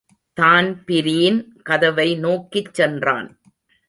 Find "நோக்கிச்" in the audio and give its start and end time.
2.15-2.73